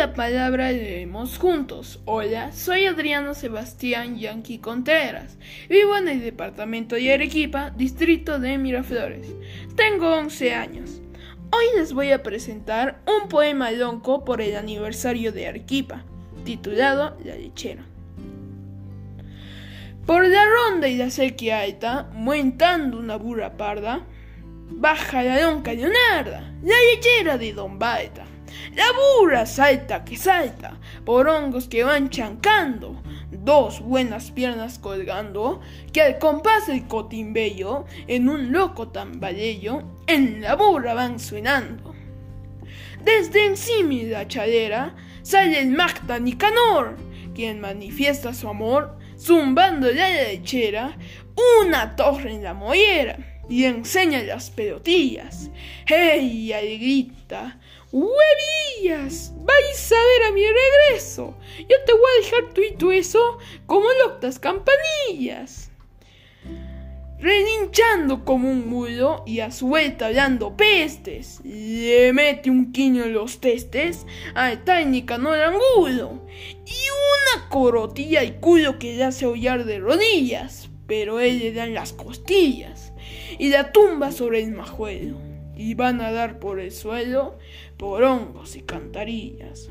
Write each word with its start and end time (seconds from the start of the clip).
la 0.00 0.14
palabra 0.14 0.72
leemos 0.72 1.36
juntos. 1.36 2.00
Hola, 2.06 2.52
soy 2.52 2.86
Adriano 2.86 3.34
Sebastián 3.34 4.16
Yankee 4.16 4.56
Contreras. 4.56 5.36
Vivo 5.68 5.94
en 5.94 6.08
el 6.08 6.22
departamento 6.22 6.96
de 6.96 7.12
Arequipa, 7.12 7.68
distrito 7.76 8.38
de 8.38 8.56
Miraflores. 8.56 9.26
Tengo 9.76 10.16
11 10.16 10.54
años. 10.54 11.02
Hoy 11.52 11.66
les 11.76 11.92
voy 11.92 12.12
a 12.12 12.22
presentar 12.22 13.02
un 13.06 13.28
poema 13.28 13.72
lonco 13.72 14.24
por 14.24 14.40
el 14.40 14.56
aniversario 14.56 15.32
de 15.32 15.48
Arequipa, 15.48 16.02
titulado 16.46 17.18
La 17.22 17.34
lechera. 17.34 17.84
Por 20.06 20.26
la 20.26 20.46
ronda 20.46 20.88
y 20.88 20.96
la 20.96 21.10
sequía 21.10 21.60
alta, 21.60 22.08
montando 22.14 22.98
una 22.98 23.16
burra 23.16 23.58
parda, 23.58 24.06
baja 24.70 25.22
la 25.22 25.42
lonca 25.42 25.74
Leonarda, 25.74 26.54
la 26.62 26.76
lechera 26.94 27.36
de 27.36 27.52
Don 27.52 27.78
Baeta. 27.78 28.24
La 28.74 28.84
burra 28.92 29.46
salta 29.46 30.04
que 30.04 30.16
salta, 30.16 30.78
por 31.04 31.28
hongos 31.28 31.68
que 31.68 31.84
van 31.84 32.10
chancando, 32.10 33.02
dos 33.30 33.80
buenas 33.80 34.30
piernas 34.30 34.78
colgando, 34.78 35.60
que 35.92 36.02
al 36.02 36.18
compás 36.18 36.66
del 36.66 36.86
cotimbello, 36.86 37.84
en 38.06 38.28
un 38.28 38.52
loco 38.52 38.88
tambalello, 38.88 39.82
en 40.06 40.40
la 40.40 40.56
burra 40.56 40.94
van 40.94 41.18
sonando. 41.18 41.94
Desde 43.04 43.46
encima 43.46 43.94
de 43.94 44.10
la 44.10 44.28
chadera 44.28 44.94
sale 45.22 45.60
el 45.60 45.70
Magda 45.70 46.18
Nicanor, 46.18 46.96
quien 47.34 47.60
manifiesta 47.60 48.34
su 48.34 48.48
amor, 48.48 48.98
zumbando 49.18 49.90
la 49.90 50.08
lechera, 50.08 50.96
una 51.62 51.96
torre 51.96 52.32
en 52.32 52.42
la 52.42 52.54
mollera, 52.54 53.18
y 53.48 53.64
enseña 53.64 54.22
las 54.22 54.50
pelotillas. 54.50 55.50
¡Ella 55.86 56.62
le 56.62 56.78
grita! 56.78 57.58
¡Huevillas! 57.92 59.32
¡Vais 59.38 59.92
a 59.92 59.96
ver 59.96 60.28
a 60.28 60.32
mi 60.32 60.42
regreso! 60.46 61.36
Yo 61.58 61.76
te 61.84 61.92
voy 61.92 62.02
a 62.02 62.24
dejar 62.24 62.54
tú 62.54 62.62
y 62.62 62.76
tú 62.76 62.92
eso 62.92 63.38
como 63.66 63.86
loctas 64.04 64.38
campanillas. 64.38 65.70
Relinchando 67.18 68.24
como 68.24 68.48
un 68.50 68.68
mulo 68.68 69.24
y 69.26 69.40
a 69.40 69.50
su 69.50 69.66
vuelta 69.66 70.10
dando 70.10 70.56
pestes, 70.56 71.40
le 71.44 72.12
mete 72.14 72.48
un 72.48 72.72
quiño 72.72 73.04
en 73.04 73.12
los 73.12 73.40
testes 73.40 74.06
al 74.34 74.64
técnica 74.64 75.18
no 75.18 75.32
angulo 75.32 76.26
y 76.64 76.89
corotilla 77.50 78.22
y 78.22 78.38
culo 78.40 78.78
que 78.78 78.96
le 78.96 79.04
hace 79.04 79.26
hollar 79.26 79.64
de 79.64 79.80
rodillas, 79.80 80.70
pero 80.86 81.20
él 81.20 81.40
le 81.40 81.52
da 81.52 81.64
en 81.64 81.74
las 81.74 81.92
costillas 81.92 82.92
y 83.38 83.50
la 83.50 83.72
tumba 83.72 84.12
sobre 84.12 84.42
el 84.42 84.52
majuelo 84.52 85.18
y 85.56 85.74
van 85.74 86.00
a 86.00 86.12
dar 86.12 86.38
por 86.38 86.60
el 86.60 86.70
suelo 86.70 87.36
por 87.76 88.04
hongos 88.04 88.56
y 88.56 88.62
cantarillas. 88.62 89.68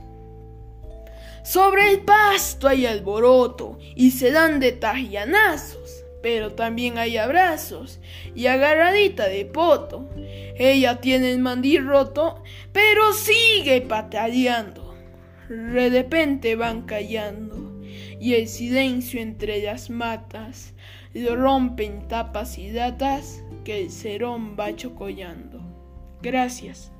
Sobre 1.43 1.89
el 1.89 2.01
pasto 2.01 2.67
hay 2.67 2.85
alboroto 2.85 3.79
y 3.95 4.11
se 4.11 4.31
dan 4.31 4.59
de 4.59 4.73
tajianazos, 4.73 6.03
pero 6.21 6.53
también 6.53 6.97
hay 6.97 7.15
abrazos 7.15 8.01
y 8.35 8.47
agarradita 8.47 9.27
de 9.29 9.45
poto. 9.45 10.09
Ella 10.57 10.99
tiene 10.99 11.31
el 11.31 11.39
mandil 11.39 11.87
roto, 11.87 12.43
pero 12.73 13.13
sigue 13.13 13.81
pataleando. 13.81 14.93
De 15.47 15.89
repente 15.89 16.55
van 16.55 16.81
callando 16.83 17.68
y 18.19 18.33
el 18.33 18.47
silencio 18.47 19.21
entre 19.21 19.61
las 19.61 19.89
matas 19.89 20.73
lo 21.13 21.35
rompen 21.35 22.07
tapas 22.07 22.57
y 22.57 22.71
datas 22.71 23.43
que 23.63 23.81
el 23.81 23.91
cerón 23.91 24.55
va 24.59 24.75
chocollando. 24.75 25.61
Gracias. 26.21 26.91